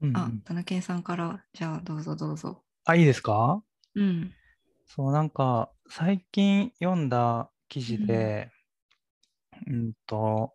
[0.00, 2.62] うんうんあ、田中健さんから、じゃあどうぞどうぞ。
[2.84, 3.62] あ、いいですか？
[3.94, 4.32] うん。
[4.86, 8.50] そう、なんか、最近読んだ記事で、
[9.66, 10.54] うんと、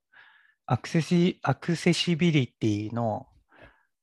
[0.65, 3.27] アクセシ、アクセシビリティの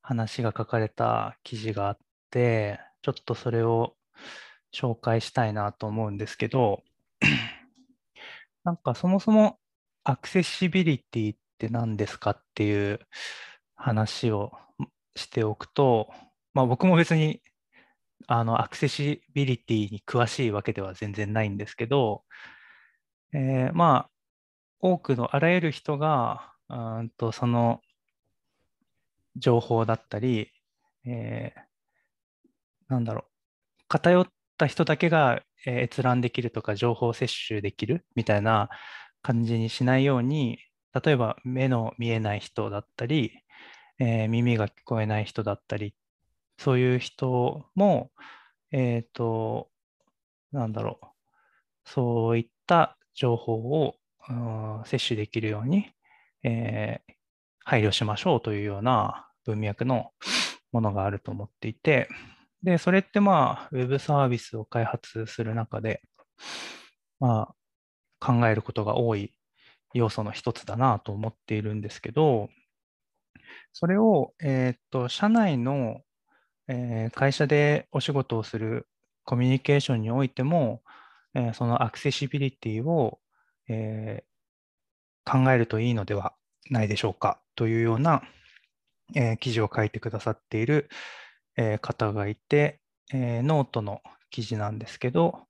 [0.01, 1.97] 話が書かれた記事があっ
[2.29, 3.95] て、ちょっとそれを
[4.73, 6.83] 紹介したいなと思うんですけど、
[8.63, 9.59] なんかそもそも
[10.03, 12.99] アクセシビリティって何ですかっていう
[13.75, 14.51] 話を
[15.15, 16.11] しておくと、
[16.53, 17.41] まあ僕も別に
[18.27, 22.23] あのアクセシビリティに詳しいわけでは全然ないんですけど、
[23.33, 24.11] えーまあ
[24.81, 27.81] 多くのあらゆる人がうんとその
[29.35, 30.51] 情報だったり、
[31.05, 31.61] えー
[32.87, 33.31] なんだろう
[33.87, 38.69] 偏った人だけが閲覧できるとか情報摂取できるみたいな
[39.21, 40.59] 感じにしないように
[41.03, 43.31] 例えば目の見えない人だったり、
[44.01, 45.93] えー耳が聞こえない人だったり
[46.57, 48.11] そういう人も
[48.71, 49.69] えっと
[50.51, 51.05] なんだろう
[51.85, 53.95] そういった情報を
[54.85, 55.91] 摂取できるように、
[56.43, 57.13] えー
[57.63, 60.11] 配慮しましょうというような文脈の
[60.71, 62.09] ものがあると思っていて、
[62.63, 66.01] で、それってまあ、ウェブサービスを開発する中で、
[67.19, 67.53] ま
[68.19, 69.33] あ、考えることが多い
[69.93, 72.49] 要素の一つだなと思っているんですけど、
[73.73, 76.01] それを、えっと、社内の、
[76.67, 78.87] えー会社でお仕事をする
[79.25, 80.81] コミュニケーションにおいても、
[81.35, 83.19] えーそのアクセシビリティを、
[83.69, 84.31] えー
[85.23, 86.33] 考えるといいのでは
[86.71, 88.23] ないでしょうかというような、
[89.15, 90.89] えー記事を書いてくださっている、
[91.57, 92.79] えー方がいて、
[93.13, 95.47] えーノートの記事なんですけど、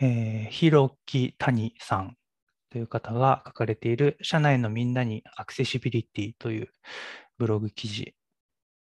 [0.00, 2.16] えー、ひろきたにさん
[2.74, 6.68] という方が書かれている社内のみんなにアクセシビリティという
[7.38, 8.16] ブログ記事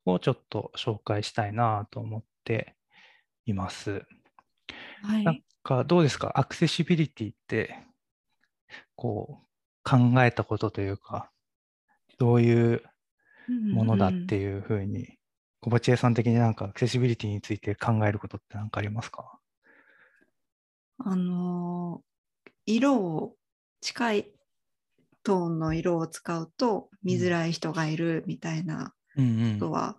[0.06, 2.78] をちょっと紹介したいなと思って
[3.46, 4.06] います。
[5.04, 5.44] なんはい。
[5.62, 6.32] かどうですか？
[6.40, 7.78] アクセシビリティって
[8.96, 9.44] こう
[9.84, 11.30] 考えたことというか
[12.18, 12.82] どういう
[13.74, 15.18] ものだっていうふうに
[15.60, 19.38] 小鉢江さん的になんかアクセシビリティについて考えることって何かありますか？
[21.00, 22.06] あのー
[22.68, 23.36] 色を
[23.86, 24.32] 近い
[25.22, 29.98] トーンの色を使うと見づらい人がいるみたいなうんことは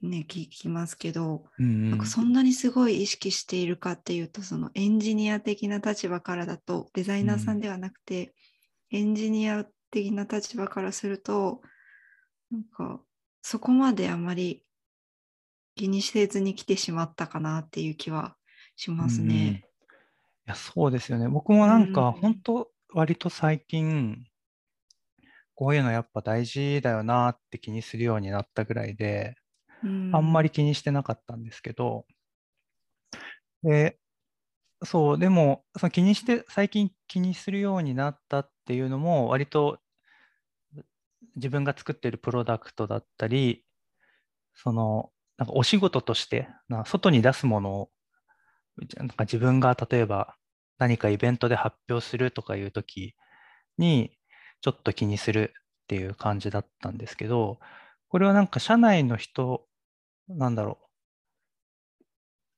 [0.00, 1.90] ね、聞きますけど、うんうん。
[1.90, 8.32] なんかそんなにすごい意識しているかっていうとそのエンジニア的な立場からだとデザイナーさんではなくて、
[8.90, 11.60] エンジニア的な立場からすると
[12.50, 13.00] なんか
[13.42, 14.64] そこまであまり
[15.74, 18.36] 気にせずに来てしまったかなっていう気は
[18.76, 19.64] しますね。
[20.46, 21.28] やそうですよね。
[21.28, 21.88] 僕もなん。
[21.88, 24.24] かうん本当割と最近
[25.54, 29.36] こういうのやっぱ大事だよなって気にするようになったぐらいで、
[30.10, 32.06] あんまり気にしてなかったんですけど、
[33.62, 33.98] で、
[34.84, 39.80] そう、でも、その気にして、最近気にするようになったっていうのも、割と
[41.36, 43.64] 自分が作っているプロダクトだったり、
[44.54, 47.90] その、なんかお仕事として、な外に出すものを、
[48.96, 50.36] なんか自分が例えば
[50.78, 53.14] 何かイベントで発表するとかいうとき
[53.78, 54.16] に、
[54.60, 57.58] ちょっと気にするっていう感じだったんですけど、
[58.08, 59.66] これはなんか社内の人、
[60.28, 62.04] なんだろう、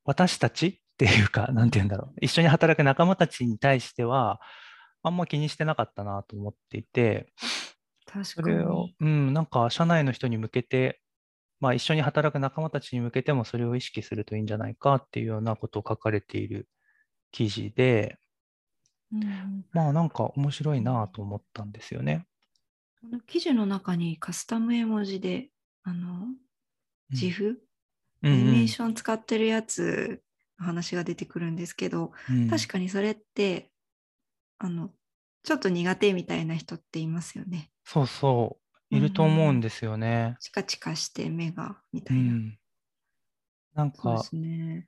[0.04, 4.40] 私たちっていうか、 なんて言うんだろう、一緒に働く仲間たちに対しては、
[5.02, 7.32] あんま気にしてなかったなと思っていて、
[8.06, 11.00] 確かそれをに。、うん、なんか社内の人に向けて、
[11.64, 16.68] まあ一緒に働く仲間たちに向けてもそれを意識するといいんじゃないかっていうようなことを書かれている
[17.32, 18.18] 記事で、
[19.10, 22.26] うんまあなんか面白いなと思ったんですよね。
[23.00, 25.48] この記事の中にカスタム絵文字で
[25.84, 26.26] あの
[27.10, 27.62] 自負、
[28.22, 28.32] うん。
[28.32, 30.20] アニメーション使ってるやつ
[30.58, 32.50] の話が出てくるんですけど、うん。
[32.50, 33.70] 確かにそれって
[34.58, 34.90] あの
[35.42, 37.70] ちょっと苦手みたいな人っていますよね。
[37.84, 40.36] そうそう、いると思うんですよね。
[40.40, 42.32] チカチカして目がみうたいな。
[42.32, 42.58] ん。
[43.74, 44.86] なんかそうね。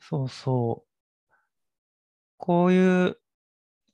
[0.00, 0.88] そうそう。
[2.38, 3.18] こういう、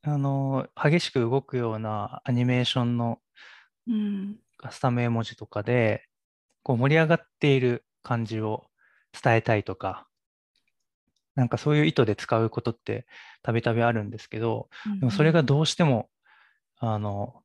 [0.02, 3.18] あの、激しく動くようなアニメーションの
[3.86, 4.38] うん。
[4.58, 6.04] カスタム絵文字とかで、
[6.62, 8.66] こう盛り上がっている感じを
[9.20, 10.06] 伝えたいとか、
[11.34, 13.06] なんかそういう意図で使うことって
[13.42, 14.68] たびたびあるんですけど、
[15.00, 16.10] でもそれがどうしても、
[16.78, 17.42] あの、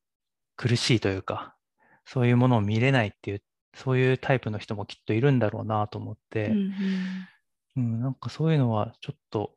[0.58, 1.57] 苦しいというか、
[2.08, 3.44] そういうものを見れないっていう、
[3.76, 6.74] そういうタイプの人もきっといるんだろうなと思って、うんうん
[7.76, 9.52] うん、なんかそういうのはちょっと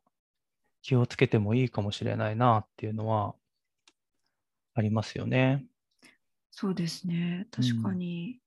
[0.81, 3.35] 気をつけてもいいかもしれないなっていうのは
[4.75, 5.65] ありますよね。
[6.51, 7.47] そうですね。
[7.51, 8.41] 確かに。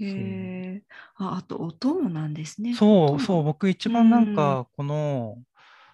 [0.00, 0.82] へえ。
[1.16, 2.74] あ、あと音もなんですね。
[2.74, 5.36] そう、そう、僕一番なんか、この、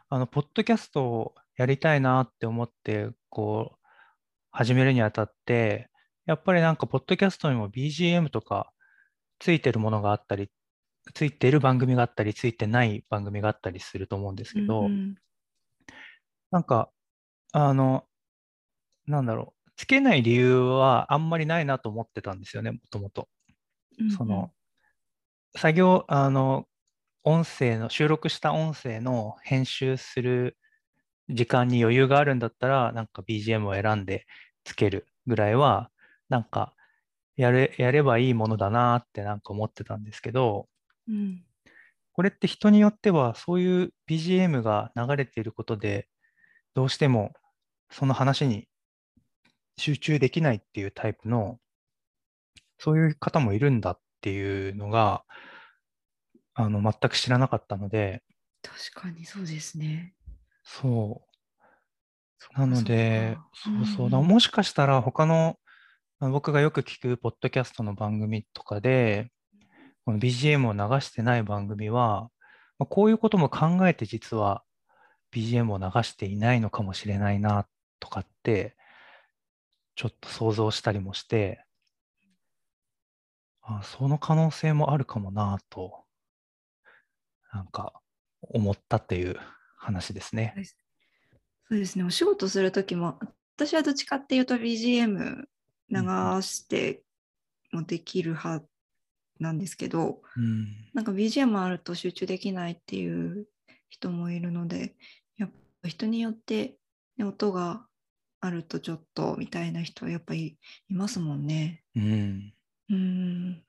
[0.08, 3.86] あの、ポッドキャストをやりたいなって思って、こう、
[4.52, 5.90] 始めるにあたって、
[6.28, 8.70] やっぱりなんか、ポッドキャストにも BGM とか
[9.38, 10.50] ついてるものがあったり、
[11.14, 15.14] ついてる番組があったり、ついてない番組があったりすると思うんですけど、うん
[16.50, 16.90] なんか、
[17.52, 18.04] あの、
[19.06, 23.28] なんだろう、つけない理由はあんまりないなと思ってたんですよね、もともと。
[23.98, 24.52] うんその、
[25.56, 26.66] 作業、あの、
[27.24, 30.58] 音声の、収録した音声の編集する
[31.30, 34.26] 時間に余裕があるんだったら、なんか BGM を選んで
[34.64, 35.90] つけるぐらいは、
[36.28, 36.74] なんか、
[37.36, 40.68] やれ、やればいいものだなってなんか思ってたんですけど、
[41.08, 41.44] うん
[42.18, 46.08] これって人によってはそういう BGM が流れていることで、
[46.74, 47.32] どうしても
[47.92, 48.66] その話に
[49.76, 51.60] 集中できないっていうタイプの、
[52.76, 55.22] そういう方もいるんだっていうのが、
[56.54, 58.24] あの、全く知らなかったので、
[58.62, 60.14] 確かにそうですね。
[60.64, 61.22] そ
[62.56, 62.58] う。
[62.58, 64.22] なので、そうそう。
[64.24, 65.56] もしかしたら他の
[66.20, 69.30] 僕がよく聞くポッドキャストの番組とかで、
[70.04, 72.30] この BGM を流してない番組は、
[72.78, 74.64] まあこういうことも考えて実は
[75.32, 77.68] BGM を流していないのかもしれないな
[78.00, 78.76] とかって、
[79.94, 81.64] ちょっと想像したりもして、
[83.62, 86.04] あ、その可能性もあるかもなと、
[87.52, 87.92] なんか
[88.40, 89.36] 思ったっていう
[89.76, 90.54] 話ですね。
[91.68, 93.20] そうですね、お仕事するときも、
[93.56, 95.44] 私はどっちかっていうと BGM
[95.90, 95.98] 流
[96.42, 97.02] して
[97.72, 98.64] もできる派
[99.40, 100.90] なんですけど、うん。
[100.94, 103.46] なんか BGM あると集中できないっていう
[103.88, 104.96] 人もいるので、
[105.36, 105.50] やっ
[105.82, 106.76] ぱ人によって、
[107.16, 107.86] ね、音が
[108.40, 110.58] あるとちょっとみたいな人はやっぱり
[110.88, 111.82] いますもんね。
[111.94, 112.54] うん。
[112.90, 113.62] うーん。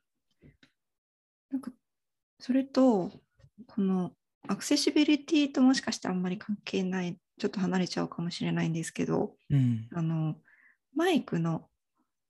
[1.51, 1.71] なんか、
[2.39, 3.11] それと、
[3.67, 4.13] この
[4.47, 9.87] アクセシビリティともしかしてあんまり関係ない、ちょっと離れちゃうかもしれないんですけど、うん。
[9.93, 10.35] あの、
[10.95, 11.67] マイクの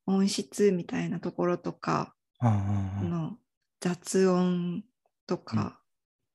[0.09, 3.37] 音質みたいなところとか、の
[3.79, 4.83] 雑音
[5.27, 5.79] とか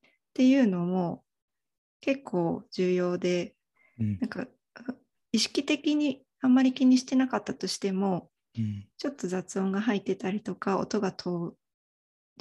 [0.06, 1.25] っていうのも
[2.00, 3.56] 結構重要で、
[3.99, 4.19] うん。
[4.21, 4.47] なんか
[5.32, 8.87] 意識的にあんまり気にしてなかったとしても、うん。
[8.97, 11.56] ちょっと雑音が入ってたりとか、音が遠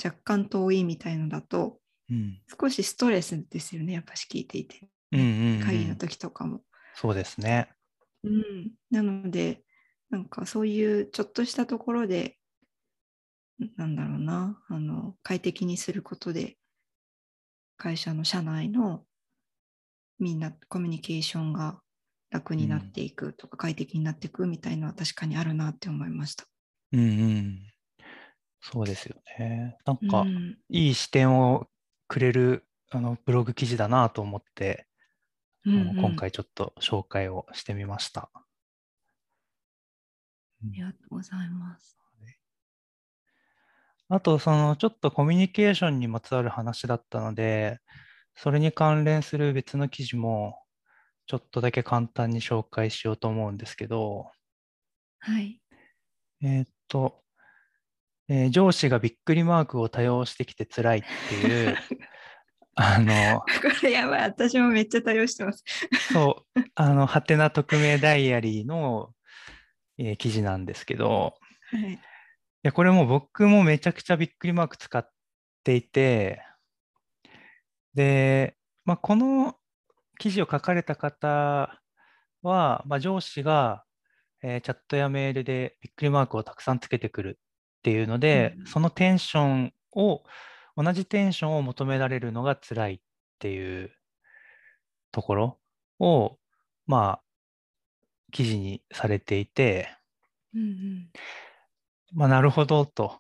[0.03, 1.79] 若干遠いみたいのだと、
[2.12, 2.41] うん。
[2.59, 4.88] 少しストレスですよね、やっぱし聞いていて。
[5.12, 5.25] うんうん
[5.56, 5.63] うん。
[5.63, 6.62] 会議の時とかも。
[6.94, 7.69] そうですね。
[8.24, 9.63] うん、なので、
[10.13, 12.38] なんかそういうちょっとしたところで、
[13.77, 16.56] なんだろうな、あの快適にすることで、
[17.77, 19.06] 会社の社内の
[20.19, 21.80] みんなコミュニケーションが
[22.30, 26.45] 楽になっていくとか、快適になっていくみたいのは確かにあるなって思いました。
[26.92, 27.60] うんうん。
[28.62, 29.77] そうですよね。
[29.83, 31.68] なんか、うんいい視点を
[32.07, 34.86] くれるあのブログ記事だなと思って、
[35.65, 38.30] うんうん今回ちょっと紹介をしてみました。
[40.63, 41.98] ありがとうございます。
[44.10, 47.80] あと、そのちょっとコミュニケーションにまつわる話だったので、
[48.36, 50.60] それに関連する別の記事も
[51.25, 54.30] ちょっとだけ簡単に紹介しようと思うんですけど、
[55.19, 55.62] はい。
[56.42, 57.24] えーっと、
[58.27, 61.75] えー上司がびっくりマークを多用してきて辛いっていう、
[62.75, 63.46] あの、こ
[63.84, 65.63] れやばい、私もめっちゃ対応してます。
[66.12, 69.13] そう、あの、はてな匿名ダイアリーの、
[69.97, 71.35] えー記事なんですけど、
[71.71, 71.93] はい。
[71.93, 72.00] い
[72.63, 75.07] や、これもう僕もめちゃくちゃびっくりマーク使っ
[75.63, 76.41] ていて、
[77.93, 79.55] で、まあ、この
[80.17, 81.79] 記事を書かれた方
[82.41, 83.83] は、まあ、上司が、
[84.41, 90.23] えーチャットやメールでびっくりマークをたくさんつけてくるっていうので、うんそのテンションを、
[90.75, 93.00] 同じテンションを求められるのが辛いっ
[93.39, 93.91] ていう
[95.12, 95.59] ところ
[96.00, 96.38] を、
[96.88, 97.23] まあ、
[98.34, 99.88] 記事にされていて、
[100.54, 101.10] うんうん。
[102.13, 103.18] まあ、なるほどと、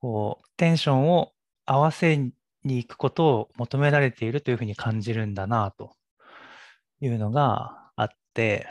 [0.00, 1.32] こう、テンションを
[1.66, 2.32] 合わせに
[2.64, 5.96] 行くことを求められているというふうに感じるんだなと
[7.00, 8.68] いうのがあって、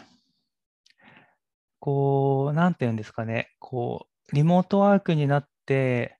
[1.80, 6.18] こう、なんていうんですかね、こう、リモートワークになって、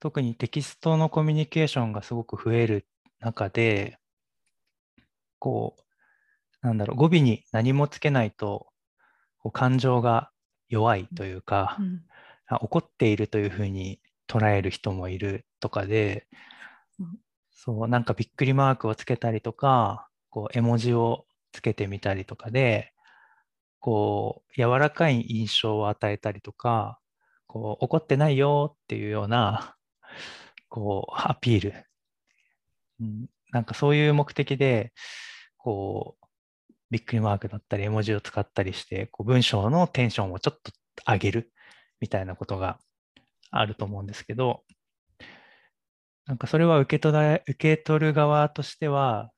[0.00, 2.86] 特にテキストのコミュニケーションがすごく増える
[3.20, 3.98] 中で、
[5.38, 5.81] こう、
[6.62, 8.68] なんだろう、語尾に何もつけないと、
[9.38, 10.30] こう感情が
[10.68, 12.02] 弱いというか、うん。
[12.48, 16.26] あ怒っているというふうに捉える人もいるとかで
[17.00, 17.18] うん、
[17.50, 22.92] そう、なんかびっくりマークをつけたりとか、こう絵文字をつけてみたりとかで、
[23.80, 26.98] こう柔らかい印象を与えたりとか、
[27.46, 29.76] こう怒ってないよっていうような
[30.68, 31.74] こうアピール、
[33.00, 34.92] うん、なんかそういう目的で
[35.58, 36.21] こう
[36.92, 40.72] びっくりマークだったり絵文字を使ったりしてこう文章のテンションをちょっと
[41.10, 41.52] 上げる
[42.00, 42.78] みたいなことが
[43.50, 44.60] あると思うんですけど
[46.26, 49.30] なんかそれは受け取ら受け取る側としては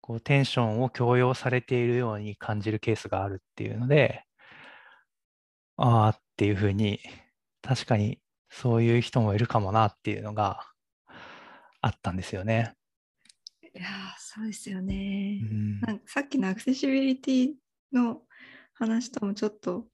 [0.00, 4.22] こうテンションを強要されているように感じるケースがあるっていうので
[5.76, 7.00] ああっていうふうに
[7.62, 10.60] 確かにそういう人もいるかもなっていうのが
[11.80, 12.76] あったんですよね。
[13.74, 13.86] いや
[14.18, 17.52] そうですよね、うん、なんかさっきのアクセシビリティ
[17.92, 18.22] の
[18.74, 19.86] 話ともちょっと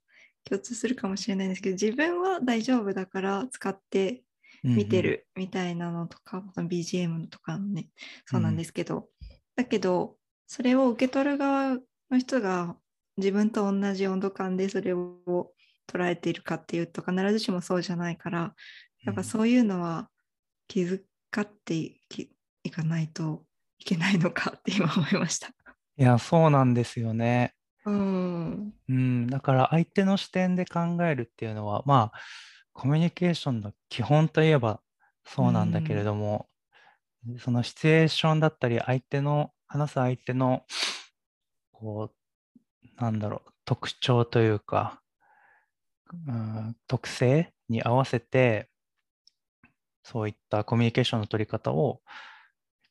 [0.45, 4.23] 共通するかもしれないんですけど自分は大丈夫だから使って
[4.65, 7.89] 見てるみたいなのとか、うんうん、BGM のとかのね
[8.27, 9.05] そうなんですけど、うん、
[9.57, 10.17] だけど
[10.47, 11.77] それを受け取る側
[12.11, 12.77] の人が
[13.17, 15.53] 自分と同じ温度感でそれを
[15.89, 18.55] 捉えているかっていうと必ずしもそうじゃないから
[19.05, 20.09] やっぱそういうのは
[20.67, 21.01] 気遣
[21.41, 23.45] っていかないと
[23.79, 25.49] いけないのかって今思いました。
[25.49, 25.53] い
[25.97, 27.55] やそうなんですよね。
[27.85, 32.21] うん、うん、だから相手の視点で考えるっていうのはまあ
[32.73, 34.81] コミュニケーションの基本といえば
[35.27, 36.49] そうなんだけれども、
[37.29, 40.63] うん、そのシチュエーションだったり相手の話す相手の
[41.73, 45.01] こうなんだろう特徴というか
[46.27, 48.69] うん、特性に合わせて
[50.03, 52.01] そういったコミュニケーションの取り方を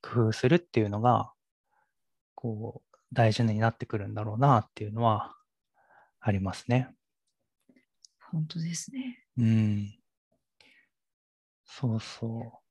[0.02, 1.32] 工夫するっていうのが
[2.36, 5.36] こう大事になってくるんだろうなっていうのは
[6.20, 6.90] ありますね。
[8.32, 9.24] 本当ですね。
[9.38, 9.96] うん。
[11.66, 12.62] そうそ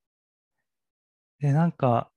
[1.41, 1.43] う。
[1.43, 2.11] で、なんか、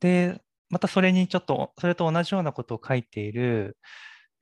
[0.00, 3.78] で、またそれにちょっと、それと同じようなことを書いている、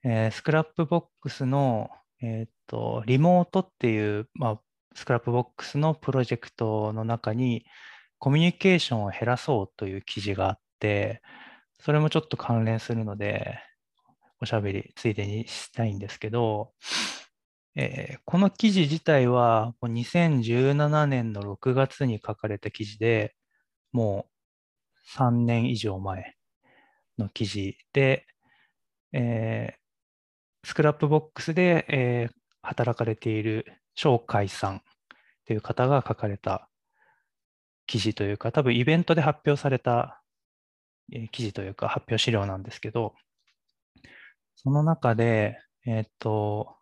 [0.02, 1.90] えー、 Scrapbox の
[2.22, 4.60] えっ、と、リモートっていう、まあ、
[4.94, 7.64] Scrapbox のプロジェクトの中に、
[8.18, 11.22] コミュニケーションを減らそうという記事があって、
[11.80, 13.58] それもちょっと関連するので、
[14.40, 16.72] おしゃべりついでにしたいんですけど、
[17.74, 23.34] えー、この記事自体は2017年の6月に書かれた記事で、
[23.92, 26.36] もう3年以上前
[27.18, 28.26] の記事で、
[29.12, 34.82] えー、 Scrapbox で、えー、働かれている shokai さん
[35.46, 36.68] という方が書かれた
[37.86, 40.22] 記事というか、多分イベントで発表された、
[41.30, 43.14] 記事というか発表資料なんですけど、
[44.56, 46.76] その中で、えっ、ー、と、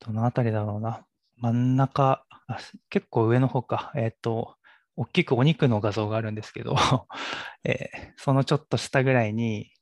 [0.00, 1.04] どのあたりだろうな、
[1.38, 2.58] 真ん中、あ
[2.90, 4.56] 結構上の方か、えっ、ー、と、
[4.96, 6.74] 大きくお肉の画像があるんですけど、
[7.64, 9.72] えー、そのちょっと下ぐらいに、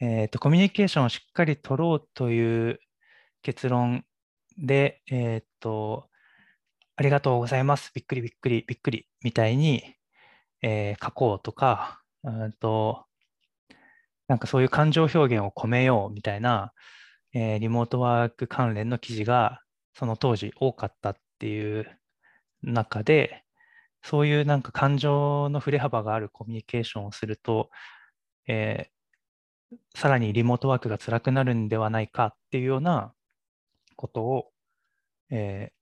[0.00, 2.80] えーと、コミュニケーションをしっかり取ろうという
[3.42, 4.04] 結論
[4.58, 6.08] で、えーと、
[6.96, 9.82] ありがとうございます、びっくりびっくりびっくりみたいに、
[10.62, 13.04] えー、書こうとか、うんと、
[14.28, 16.72] なんかそういう感情表現を込めようみたいな、
[17.32, 19.60] えー、リモートワーク関連の記事が
[19.94, 21.86] その当時多かったっていう
[22.62, 23.42] 中で、
[24.02, 27.70] そういうなんか感情の振れ幅があるコミュニケーションをすると、
[28.48, 33.14] えー、さらにリモートワークが辛くなるんではないかっていうような
[33.96, 34.50] ことを、
[35.30, 35.81] えー、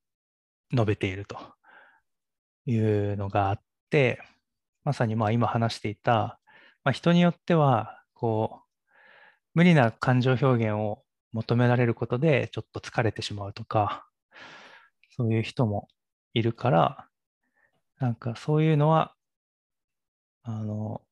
[0.72, 1.38] 述べていると。
[2.66, 3.60] いうのがあっ
[3.90, 4.20] て、
[4.84, 6.38] まさにまあ今話していた、
[6.84, 8.70] まあ、人によってはこう
[9.54, 14.06] 無理な感情表現を求められることでちょっと疲れてしまうとか
[15.16, 15.88] そういう人も
[16.32, 17.06] いるから
[17.98, 19.14] なんかそういうのは
[20.42, 21.02] あの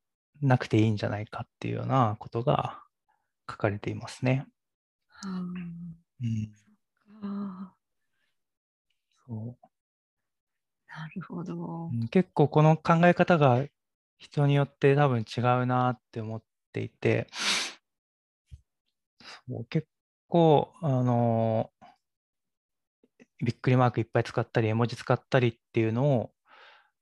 [0.41, 2.81] なくていいんじゃないかっていうようなことが
[3.51, 4.47] 書かれていますね。
[5.09, 5.29] は
[7.23, 7.73] あ、
[9.29, 13.65] なるほど、結構この考え方が
[14.19, 16.43] 人によって多分違うなって思っ
[16.73, 17.29] ていて。
[19.47, 19.87] そう結
[20.29, 21.71] 構あの
[23.45, 26.31] びっくりマークいっぱい使ったり絵文字使ったりっていうのを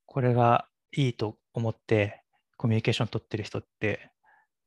[0.05, 2.23] これがいいと思って
[2.57, 4.11] コミュニケーション取ってる人って、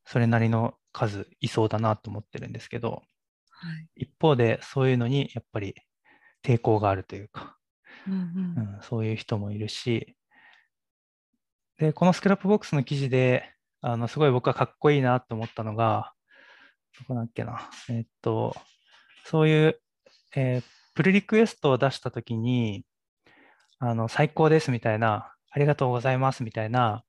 [0.04, 3.02] それなりの数いそうだなと思ってるんですけど、
[3.50, 5.74] はい、一方でそういうのにやっぱり
[6.42, 7.56] 抵抗があるというか、
[8.06, 8.74] うん、うん。
[8.74, 10.16] うん、そういう人もいるし、
[11.78, 16.12] で、この Scrapbox の記事で、あのすごい僕はかっこいいなと思ったのが、
[16.98, 18.54] どこだっけな、えっと、
[19.24, 19.80] そういう、
[20.36, 20.62] えー、
[20.94, 22.84] pull request を出したときに、
[23.78, 27.04] あの最高ですみたいな、ありがとうございますみたいな、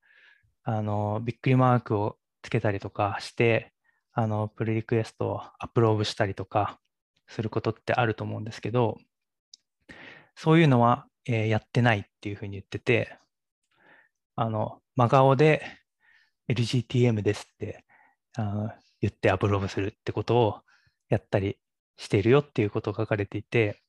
[0.63, 3.73] あの、びっくりマークをつけたりとかして、
[4.13, 6.79] あの、 pull request をアップロードしたりとか
[7.27, 8.97] することってあると思うんですけど、
[10.41, 13.15] そういうのは、えーやってないっていうふうに言ってて、
[14.36, 15.62] あの、真顔で
[16.48, 17.86] LGTM ですって
[18.38, 20.62] あー言ってアップロードするってことを
[21.10, 21.60] やったり
[21.98, 23.83] しているよっていうことが書かれていて、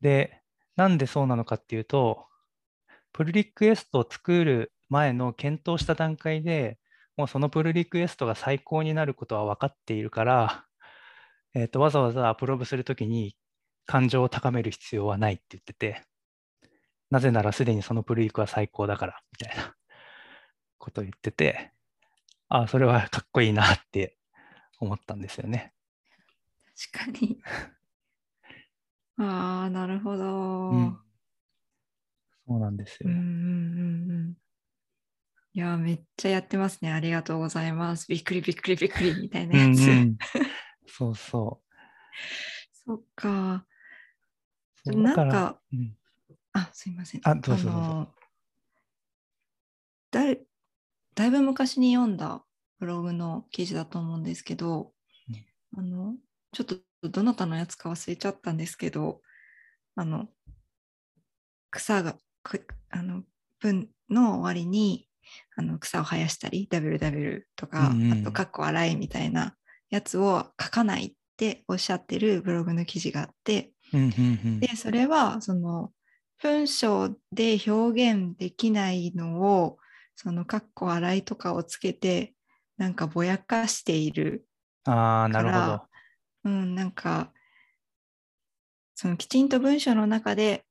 [0.00, 0.42] で、
[0.74, 2.26] なんでそうなのかっていうと、
[3.12, 6.80] プルリクエストを作る前の検討した段階で
[7.16, 10.66] もうそのプルリクエストが最高になることは分かっているから、
[11.54, 13.36] えーとわざわざアプロードするときに
[13.86, 16.02] 感情を高める必要はないって言ってて、
[17.10, 19.74] なぜならすでにそのプルリクは最高だから、みたいな
[20.78, 21.72] ことを言ってて、
[22.48, 24.18] ああ、それはかっこいいなって
[24.80, 25.72] 思ったんですよね。
[26.92, 27.40] 確かに。
[29.18, 30.70] ああ、なるほど。
[30.70, 31.00] うん
[32.48, 33.10] そうなんですよ。
[33.10, 34.34] うんうんうんうん。
[35.52, 36.92] いや、めっちゃやってますね。
[36.92, 38.06] ありがとうございます。
[38.08, 39.78] びっくりびっくりびっくりみたいなやつ。
[39.80, 40.16] うんうん
[40.86, 41.60] そうそ
[42.86, 43.66] そっか。
[44.92, 45.96] なんか、うん。
[46.52, 47.20] あ、すいません。
[47.24, 47.78] あどうぞどうぞ。
[47.78, 48.08] の
[50.10, 50.40] だい
[51.14, 52.44] だいぶ昔に読んだ
[52.78, 54.92] ブログの記事だと思うんですけど、
[55.76, 56.14] あの
[56.52, 56.76] ちょっと
[57.08, 59.20] どなたのやつか忘れちゃったんですけど、
[59.94, 60.28] あの
[61.70, 63.22] 草がくあの
[63.60, 65.08] 文の終わりに
[65.56, 68.20] あの草を生やしたり WW とか、うんうん。
[68.20, 69.56] あとかっこ洗いみたいな
[69.90, 75.92] やつを書かないっておっしゃってるブログの記事があって、うんうんうんで、それは、その、
[76.42, 79.78] 文章で表現できないのを、
[80.14, 82.34] その、かっこ洗いとかをつけて、
[82.76, 84.46] なんかぼやかしている。
[84.84, 85.88] ああ、なるほどから。
[86.44, 87.32] うん、なんか、
[88.94, 90.64] そのきちんと文章の中で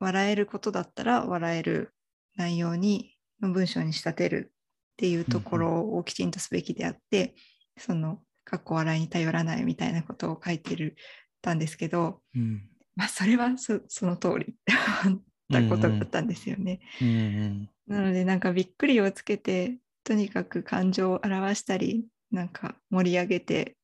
[0.00, 1.94] 笑えることだったら笑える
[2.36, 7.34] 内容に文章に仕立てるっていうところをきちんとすべきであって、
[7.78, 10.96] そのかっこ笑いに頼らないみたいなことを書いてる
[11.40, 12.62] たんですけど、うん
[12.96, 16.80] まあ、それはそ その通りだったことだったんですよね。
[17.00, 23.76] うんうんなのでなんかびっくりをつけてとにかく感情を表したりなんか盛り上げて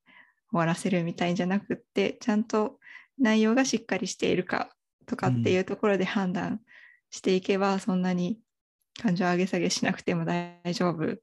[0.53, 2.79] 終わらせるみたいじゃなくってちゃんと
[3.19, 4.71] 内容がしっかりしているか
[5.07, 6.61] とかっていうところで判断
[7.11, 8.39] していけば、そんなに
[9.01, 11.17] 感情上げ下げしなくても大丈夫っ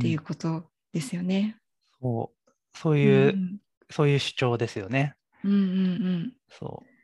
[0.00, 1.56] ていうことですよね。
[2.00, 3.58] そうそういう、ん
[3.90, 5.14] そういう主張ですよね。
[5.44, 5.60] うんうんう
[6.26, 6.32] ん。
[6.48, 6.94] そう。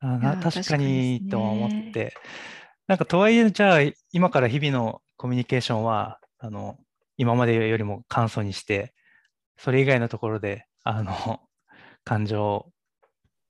[0.00, 2.14] あな確かにとは思って、
[2.86, 3.78] なんかとはいえ、じゃあ
[4.12, 6.76] 今から日々のコミュニケーションは、あの、
[7.16, 8.92] 今までよりも簡素にして、
[9.56, 11.40] それ以外のところで、あの、
[12.04, 12.72] 感情を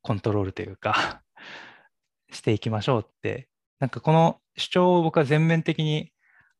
[0.03, 1.23] コントロールというか、
[2.31, 3.49] していきましょうって、
[3.81, 6.12] なんかこの主張を僕は全面的に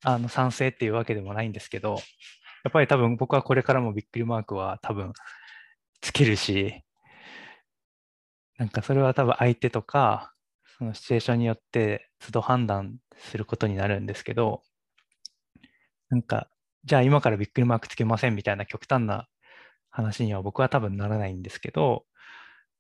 [0.03, 1.95] あの賛成っていうわけでもないんですけど、
[2.65, 5.13] やっぱり多分僕はこれからもびっくりマークは多分
[6.01, 6.84] つけるし、
[8.59, 10.35] なんかそれは多分相手とか、
[10.79, 14.63] そのシチュエーションによって都度判断することになるんですけど、
[16.11, 16.49] なんか、
[16.85, 19.27] じゃあ今からびっくりマークつけませんみたいな極端な
[19.91, 22.05] 話には僕は多分ならないんですけど、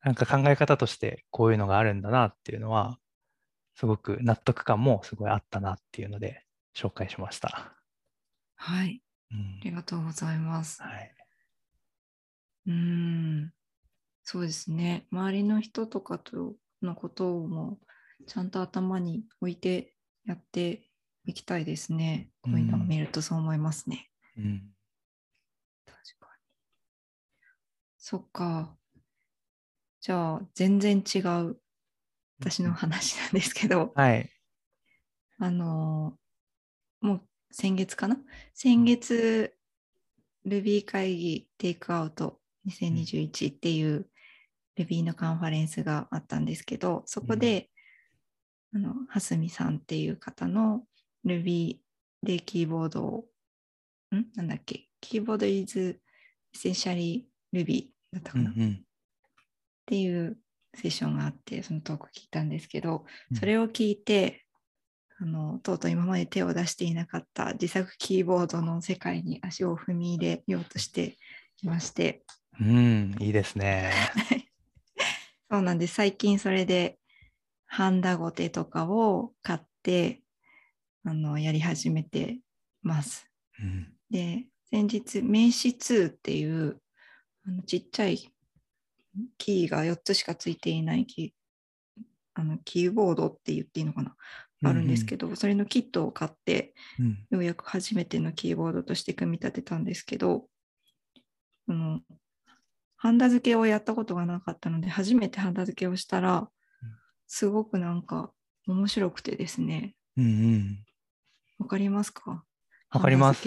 [0.04, 2.98] なんか考え方としてこういうのがあるんだなっていうのは、
[3.76, 6.44] すごく納得感もすごいあったなっていうので
[6.76, 7.74] 紹介しました。
[8.56, 10.82] はいうんありがとうございます。
[10.82, 11.14] はい。
[12.66, 13.52] うーん、
[14.24, 15.06] そうですね。
[15.10, 17.78] 周りの人とかとのことも
[18.26, 20.90] ちゃんと頭に置いてやって
[21.26, 22.30] いきたいですね。
[22.42, 24.10] こういうのを見るとそう思いますね。
[24.38, 24.62] うん。
[25.87, 26.42] 確かに。
[27.98, 28.76] そっか。
[30.00, 31.56] じゃあ、全然違う
[32.40, 34.30] 私の話なんですけど、はい。
[35.38, 38.16] あのーもう先月かな？
[38.54, 39.54] 先月、
[40.46, 44.08] Ruby 会議テイクアウト2021っていう
[44.78, 47.70] Ruby のカンファレンスがあったんですけど、そこで、
[48.74, 50.82] あの、はすみさんっていう方の
[51.24, 51.76] Ruby
[52.22, 53.24] でキーボードを、
[54.14, 54.24] ん？
[54.34, 54.88] なんだっけ？
[55.00, 56.00] キーボード is
[56.54, 58.84] essentially Ruby だったかな、っうんうん。
[59.87, 60.38] ていう
[60.74, 63.37] セッションがあって、そのトーク聞いたんですけど、うん。
[63.37, 64.44] それを聞いて、
[65.20, 71.16] あのとうとう今まで手を出していなかった自作キーボードの世界に足を踏み入れようとして
[71.62, 72.24] いまして、
[72.60, 73.92] うん、いいですね。
[75.54, 75.94] そうなんです。
[75.94, 76.98] 最近それで
[77.66, 80.20] ハンダゴテとかを買って
[81.04, 82.40] あのやり始めて
[82.82, 83.30] ます。
[83.60, 86.80] うんで、先日名詞2っていう
[87.46, 88.32] あのちっちゃい
[89.38, 92.02] キーが4つしかついていないキー
[92.34, 94.16] あのキーボードって言っていいのかな、
[94.64, 100.48] あるんですけど、それのキットを買って、うんようやく初めてのキーボードとして組み立てたんですけど、
[101.68, 102.00] あの
[103.04, 106.48] ハンダ付けをやったことがなかったので、初めてハンダ付けをしたら、
[107.26, 108.32] すごくなんか
[108.66, 109.94] 面白くてですね。
[110.16, 110.84] うんうん。
[111.58, 112.46] わかりますか？
[112.88, 113.46] わかります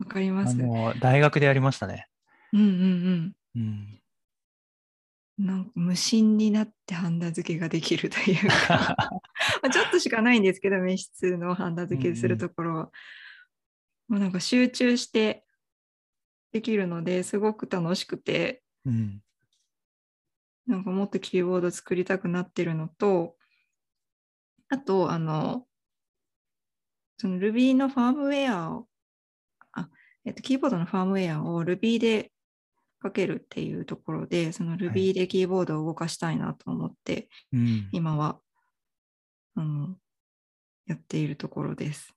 [0.00, 0.56] わかります。
[0.98, 2.08] 大学でやりましたね。
[2.52, 3.32] うんうんうん。
[3.54, 4.00] うん。
[5.46, 8.96] なんか無心になってハンダ付けができるというか
[9.62, 12.90] まあちょっとしかないんですけど、召使のハンダ付けするところは。
[14.08, 15.44] もうなんか集中して
[16.50, 19.22] できるのですごく楽しくて、うん。
[20.66, 23.36] なんかもっとキーボード作りたくなってるのと、
[24.68, 25.66] あと、あの、
[27.18, 28.86] その Ruby のファームウェアを、
[29.72, 29.88] あ、
[30.24, 32.30] えっと、キーボードのファームウェアを Ruby で
[33.02, 37.88] 書けるっていうところで、その Ruby でキーボードを動かしたいなと思って、うん。
[37.92, 38.40] 今は、
[39.56, 39.96] あの、
[40.86, 42.14] やっているところです。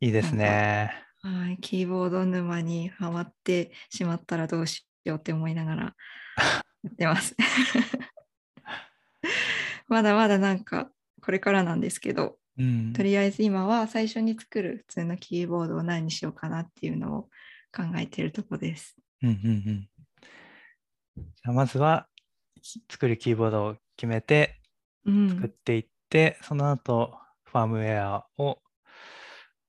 [0.00, 1.04] いいですね。
[1.22, 5.96] はい、キーボード沼にはまってしまったらどうしようって思いながら
[6.82, 7.36] やってます。
[9.88, 10.90] まだまだなんか
[11.20, 12.92] これからなんですけど、うん。
[12.92, 17.22] とりあえず今は最初に作る普通のキーボードを何にしようかなっていうのを
[17.74, 18.96] 考えているとこです。
[19.22, 19.38] うんうんう
[19.72, 19.88] ん。
[21.16, 22.08] じゃあまずは
[22.60, 24.60] き作るキーボードを決めて
[25.06, 28.58] うん、作っていって、その後ファームウェアを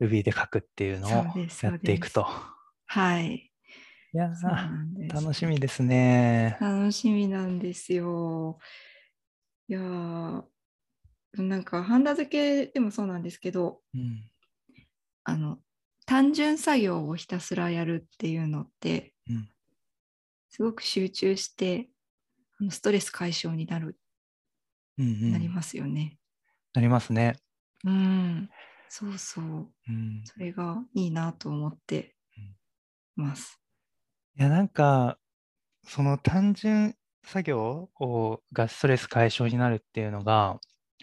[0.02, 2.26] Ruby で書くっていうのをやっていくと。
[2.86, 3.52] はい。
[4.16, 4.32] いや。
[5.14, 6.58] 楽しみですね。
[6.62, 8.60] 楽しみなんですよ。
[9.68, 10.44] いやー
[11.34, 14.24] なんかハンダ付けでもそうなんですけど、うん。
[15.26, 15.58] あの
[16.06, 19.50] 単純作業をひたすらやるっていうのって、うん
[20.48, 21.90] すごく集中して
[22.62, 23.98] あのストレス解消になる、
[24.98, 26.18] うんうんなりますよね。
[26.74, 27.36] なりますね。
[27.84, 28.50] うん、
[28.88, 29.46] そうそう。
[29.90, 30.24] うん。
[30.24, 32.16] それがいいなと思って
[33.18, 33.60] ます。
[34.38, 35.18] いや、なんか、
[35.88, 40.60] その単純作業をがストレス解消になるっていうのが、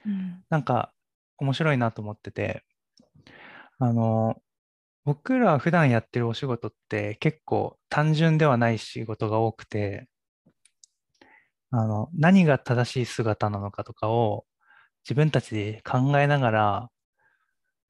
[0.06, 0.92] うん、なんか
[1.38, 2.62] 面白いなと思ってて、
[3.78, 4.36] あの、
[5.04, 10.08] 僕ら普段やってるお仕事って結構単純ではない仕事が多くて、
[11.70, 14.44] あの、何が正しい姿なのかとかを
[15.04, 16.90] 自分たちで考えながら、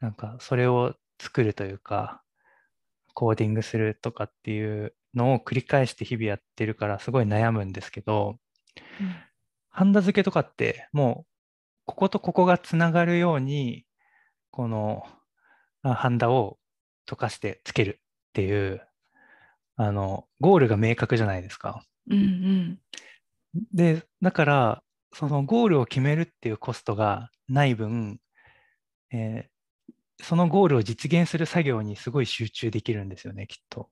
[0.01, 2.23] なんかそれを作るというか、
[3.15, 8.39] コーディングするとかっていうのを繰り返して日々やってるからすごい悩むんですけど、
[9.71, 11.27] ハンダ付けとかってもう
[11.87, 13.85] こことここがつながるように
[14.51, 15.05] この
[15.83, 16.59] あハンダを
[17.09, 18.87] 溶かしてつけるっていう
[19.77, 21.85] あのゴールが明確じゃないですか。
[22.11, 22.79] うん、うん、
[23.73, 24.83] で、だから
[25.15, 28.19] そのゴールを決めるっていうコストがない分、
[29.13, 29.53] えー
[30.25, 33.91] そのゴールを実現する作業にすごい集中できるんですよね、きっと。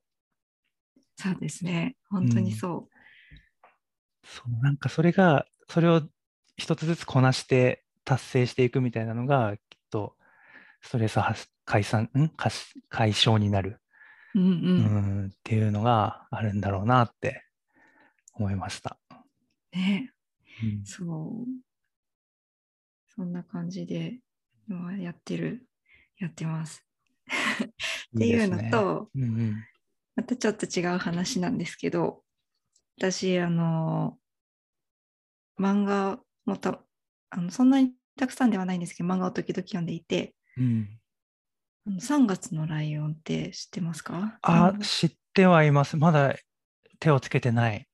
[1.23, 1.97] そうですね。
[2.09, 2.89] 本当にそ
[4.25, 6.03] そう、なんかそれが、それを
[6.57, 10.17] 一つずつこなして達成していくみたいなのが、きっと
[10.81, 12.31] ストレス発解散、ん？
[12.31, 12.51] 解
[12.89, 13.81] 解消になる、
[14.35, 14.41] う。
[14.41, 14.51] うん、う。
[14.53, 17.45] うんん、っていうのがあるんだろうなって
[18.35, 18.99] 思いました。
[19.73, 20.11] ね、
[20.63, 21.47] うんそう。
[23.15, 24.21] そんな感じで
[24.69, 25.69] 今やってる、
[26.19, 26.83] やってます。
[28.17, 29.65] っていうのいいですねと、うんうん
[30.21, 32.23] またちょっと違う話なんですけど、
[32.99, 34.19] 私、あの、
[35.59, 36.83] 漫画もた
[37.31, 40.89] あのそんなにたくさんではないんですけど、漫画を時々読んでいて、うん。
[41.87, 44.39] あの3月のライオンって知ってますか？
[44.43, 45.97] あ、3知ってはいます。
[45.97, 46.37] まだ
[46.99, 47.89] 手をつけてない。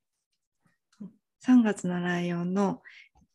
[1.46, 2.82] 3月のライオンの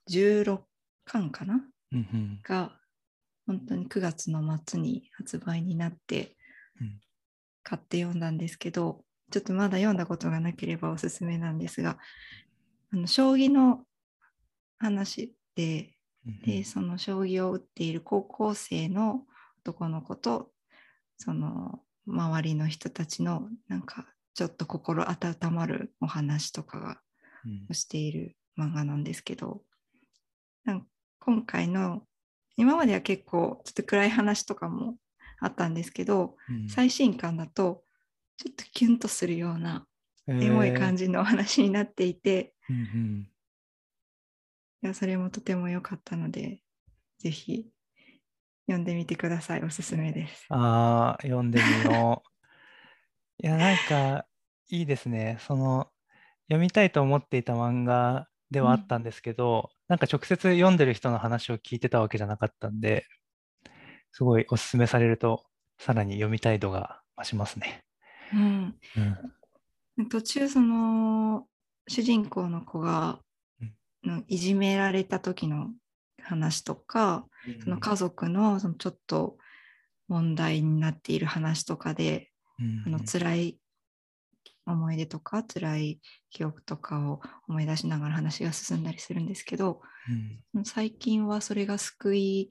[0.09, 0.59] 16
[1.05, 1.63] 巻かな？
[1.93, 2.39] うんうん。
[2.43, 2.77] が
[3.47, 6.35] 本当に9月の末に発売になって
[6.81, 6.99] うん
[7.63, 11.97] 買って読んだんですけど、ちょっとまだ読んだことがなければおすすめなんですが
[12.93, 13.85] あの将棋の
[14.77, 15.93] 話で
[16.27, 19.21] うんでその将棋を打っている高校生の
[19.61, 20.51] 男の子と
[21.17, 26.97] その周りの人たちのなんかちょっと心温まるお話とかが
[27.43, 27.65] うん。
[27.71, 29.61] をしている漫画なんですけど
[30.63, 30.85] なん
[31.19, 32.03] 今回の
[32.55, 34.95] 今までは結構ちょっと暗い話とかも
[35.41, 37.83] あったんですけどうん最新刊だと
[38.37, 39.85] ちょっとキュンとするような
[40.27, 41.05] エモい感じ。
[41.05, 43.27] じのお話になっていて、うんうん
[44.83, 46.59] いやそれもとても良かったので
[47.19, 47.67] ぜひ
[48.65, 50.45] 読んでみてくださいおすすめです。
[50.49, 52.29] ああ、読んでみよう。
[53.43, 54.25] いや、なんか、
[54.69, 55.37] いいですね。
[55.41, 55.91] その、
[56.47, 63.05] 読みたいと思っていた漫画ではあったんですけど、なんか直接読んでる人の話を聞いてたわけじゃなかったんで、
[64.11, 65.43] すごいおすすめされると、
[65.79, 67.83] さらに読みたい度が増しますね。
[68.33, 68.75] うん、
[69.97, 70.09] うん。
[70.09, 71.45] 途中その
[71.87, 73.19] 主人公の子が
[73.61, 73.65] う
[74.07, 74.17] ん。
[74.17, 75.69] のいじめられた時の
[76.21, 77.25] 話とか、
[77.63, 79.37] その家族のそのちょっと
[80.07, 82.29] 問題になっている話とかで、
[82.85, 83.57] あの辛い
[84.65, 89.81] 思い出とか辛い記憶とかを思い出しながら話が進んだりするんですけど、
[90.53, 92.49] うん、最近はそれが救い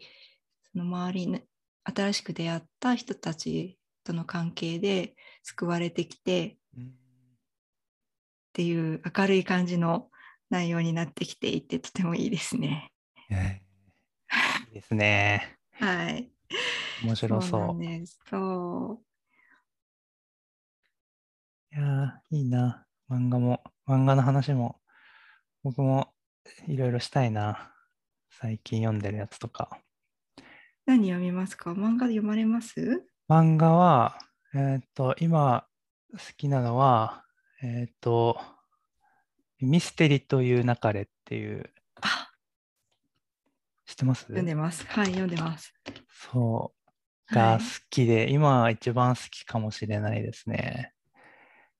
[0.72, 1.40] その周りに
[1.84, 6.88] 新しく出会った人たちとの関係で救われてきて、うん、っ
[8.52, 10.08] ていう明るい感じの
[10.50, 12.90] 内容になってきていてとてもいいですね。
[13.30, 15.56] いいですね。
[15.72, 16.30] はい。
[17.04, 17.50] 面白そう。
[17.50, 19.10] そうそう
[21.72, 22.84] いやいいな。
[23.08, 24.80] 漫画も、漫画の話も、
[25.62, 26.12] 僕も
[26.66, 27.72] いろいろしたいな。
[28.30, 29.80] 最近読んでるやつとか。
[30.90, 31.70] 何読みますか？
[31.70, 33.04] 漫画読まれます？
[33.28, 34.18] 漫画は、
[34.52, 35.64] えっ、と、今
[36.12, 37.22] 好きなのは、
[37.62, 38.40] えっ、と、
[39.60, 41.72] ミステリという流れっていう。
[43.86, 44.22] 知ってます？
[44.22, 44.84] 読んでます。
[44.88, 45.72] はい、読んでます。
[46.32, 46.74] そ
[47.30, 47.34] う。
[47.34, 50.92] が好きで、はい、今は一番好きかもしれないですね。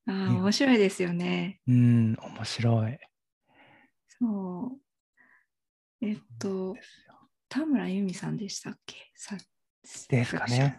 [0.07, 1.61] ああ、面白いですよね。
[1.67, 2.97] うん、面白い。
[4.07, 4.79] そ
[6.01, 6.07] う。
[6.07, 6.77] えっと、
[7.51, 8.95] 田村由美さんでしたっけ？
[9.17, 9.37] さ
[10.09, 10.77] ですかね。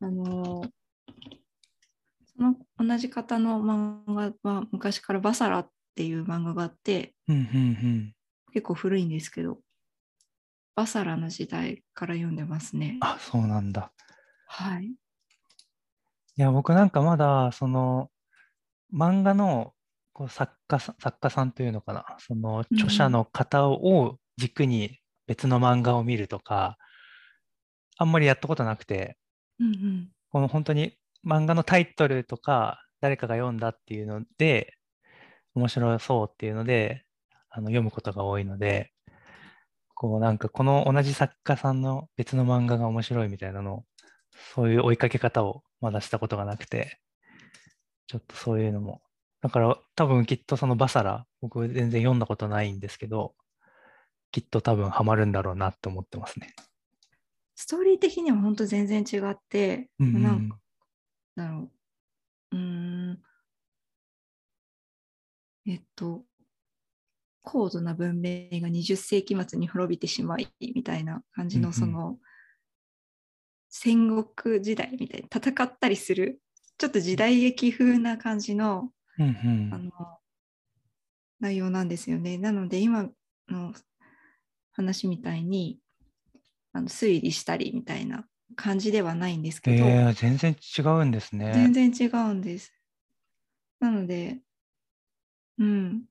[0.00, 0.62] あの、
[2.26, 7.42] その同じ方の漫画は昔からバサラっていう漫画があって、うんうんう
[7.86, 8.14] ん、
[8.52, 9.58] 結構古いんですけど、
[10.76, 12.98] バサラの時代から読んでますね。
[13.00, 13.90] あ、そうなんだ。
[14.48, 14.84] はい。
[14.88, 14.96] い
[16.36, 18.10] や、僕なんかまだ、その、
[18.92, 19.72] 漫画の
[20.18, 26.76] こう作家さ作家さんというのかな、その著者の方を軸に別の漫画を見るとか、
[27.98, 29.16] あんまりやったことなくて、
[29.60, 34.74] うんうん、この本当に漫画のタイトルとか、誰かが読んだっていうので、
[35.54, 37.04] 面白そうっていうので、
[37.48, 38.90] あの読むことが多いので、
[39.94, 43.84] こうなんかこの同じ作家さんの別の漫画が面白いみたいなのを
[44.52, 46.98] そういう追いかけ方をまだしたことがなくて、
[48.08, 49.00] ちょっとそういうのも。
[49.40, 53.34] だから多分きっとそのバサラ、僕全然読んだことないんですけど、
[54.32, 56.54] きっと多分ハマるんだろうなって思ってますね。
[57.54, 60.58] ストーリー的には本当全然違って、うんうん、なんか、
[61.36, 61.70] だろ
[62.52, 63.18] う、うん、
[65.66, 66.24] えっと、
[67.42, 72.18] 高度な文明が20世紀末に滅びてしまいみたいな感じのその、
[73.70, 76.40] 戦国時代みたいに戦ったりする
[76.78, 79.92] ちょっと時代劇風な感じのうんうん、あの
[81.40, 82.38] 内容なんですよね。
[82.38, 83.08] なので今
[83.48, 83.74] の
[84.72, 85.78] 話みたいに
[86.72, 88.24] あの推理したりみたいな
[88.56, 91.52] 感じではないんですけど、えー、全然違うんですね。
[91.54, 92.72] 全然違うんです。
[93.80, 94.38] なので、
[95.58, 96.04] うん、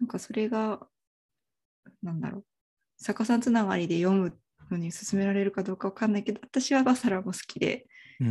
[0.00, 0.86] なんかそれが、
[2.02, 2.44] なんだろう、
[2.98, 4.38] 逆さつながりで読む
[4.70, 7.86] のに勧められるかどうかわかんないけど、私はバサラも好きで
[8.18, 8.28] 読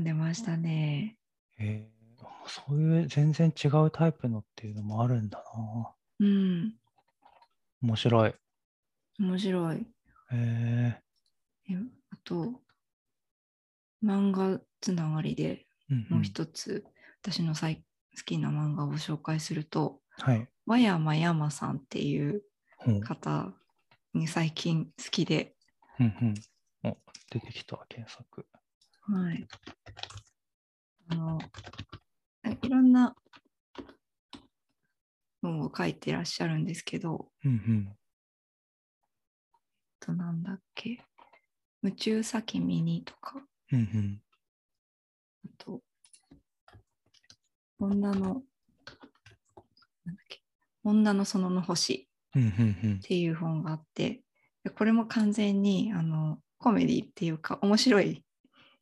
[0.00, 1.16] んでましたね。
[1.62, 5.92] えー、そういう全然違うタイプのっていうのもあるんだな。
[6.20, 6.74] うん。
[7.82, 8.34] 面白い。
[9.18, 9.86] 面白い。
[10.32, 11.76] えー、
[12.10, 12.60] あと、
[14.02, 15.66] 漫画つながりで
[16.08, 16.82] もう一つ、うんうん、
[17.22, 17.82] 私の最好
[18.24, 22.42] きな漫画を紹介すると、はい、和山山さんっていう
[23.04, 23.52] 方
[24.14, 25.54] に最近好きで。
[26.00, 26.06] うん
[26.84, 26.96] うん、お
[27.30, 28.46] 出てきた、検索。
[29.02, 29.46] はい。
[31.12, 31.38] あの
[32.62, 33.14] いろんな
[35.42, 37.88] 本を書いてらっしゃるんですけど、うんうん、
[40.00, 41.04] となんだっけ？
[41.82, 44.20] 宇宙先ミニとか、うんうん、
[45.44, 45.82] あと
[47.78, 48.42] 女のなんだっ
[50.28, 50.40] け？
[50.82, 52.08] 女の園の星。
[52.34, 54.22] っていう本があって、
[54.74, 58.24] これも完全にあのコメディっていうか面白い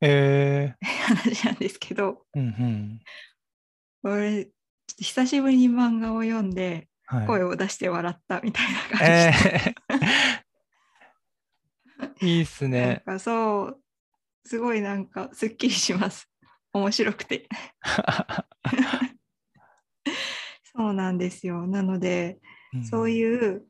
[0.01, 3.01] えー、 話なんですけど、うんうん、
[4.03, 4.49] 俺
[4.99, 6.89] 久しぶりに漫画を読んで、
[7.27, 9.75] 声を出して笑ったみたいな感じで、
[12.21, 13.03] えー、 いいっすね。
[13.07, 13.83] なんかそう
[14.45, 16.29] すごいなんかすっきりします。
[16.73, 17.49] 面白くて。
[20.75, 21.67] そうなんですよ。
[21.67, 22.39] なので、
[22.73, 23.67] うん、そういう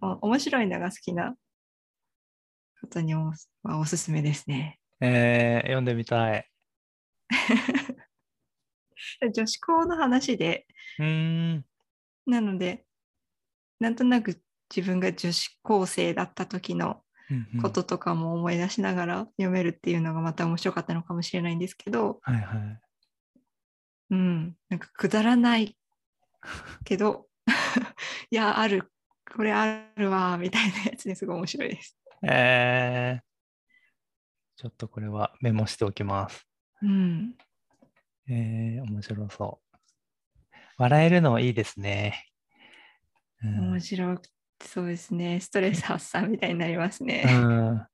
[0.00, 1.34] 面白いのが好きな
[2.80, 3.32] 方には
[3.64, 4.78] おすすめですね。
[5.02, 6.48] えー、読んでみたい。
[9.34, 10.66] 女子校の話で、
[10.98, 11.64] うん。
[12.26, 12.84] なので、
[13.80, 14.40] なんとなく
[14.74, 17.02] 自分が女子高生だった時の
[17.60, 22.80] こととかも思い出しながら読めるっていうのがまた面白かったのかもしれないんですけど、はいはい、
[24.10, 25.76] うん、なんかくだらない
[26.84, 27.26] けど
[28.30, 28.90] いや、ある、
[29.34, 31.98] これあるわ、みたいなやつですごい面白いです。
[32.22, 33.31] えー、
[34.62, 36.46] ちょっとこれはメモしておきます。
[36.82, 37.34] うん。
[38.30, 39.76] えー、面白そう。
[40.78, 42.28] 笑えるのいいですね。
[43.42, 44.22] うん面白く
[44.64, 45.40] そうですね。
[45.40, 47.24] ストレス発散みたいになりますね。
[47.26, 47.86] うん。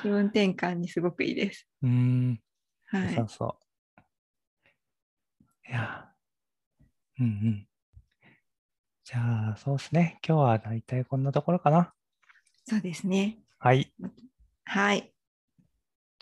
[0.00, 1.66] 気分転換にすごくいいです。
[1.82, 2.40] うん。
[2.86, 3.12] はい。
[3.16, 3.58] 良さそ
[3.98, 4.00] う。
[5.68, 6.08] いや。
[7.18, 7.66] うんうん。
[9.02, 10.20] じゃあ、そうですね。
[10.24, 11.92] 今日はだいたいこんなところかな。
[12.64, 13.38] そうですね。
[13.58, 13.92] はい。
[14.66, 15.12] はい。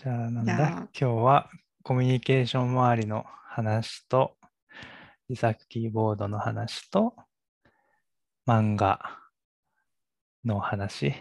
[0.01, 0.55] じゃあ、なんだ？
[0.55, 1.51] 今日は
[1.83, 4.37] コミュニケーション周りの話と、
[5.29, 7.17] 自作キーボードの話と、
[8.47, 9.01] 漫画
[10.45, 11.13] の話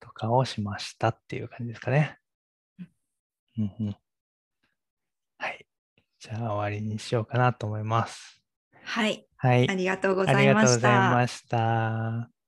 [0.00, 2.18] とかをしましたっていう感じですかね。
[3.56, 3.96] うんうん。
[5.38, 5.64] はい。
[6.18, 8.42] じゃあ、終わりにしようかなと思います。
[8.82, 9.24] はい。
[9.36, 9.70] はい。
[9.70, 10.80] ありがとうござありがとうごいました。
[10.80, 11.48] ざいまし
[12.28, 12.41] た。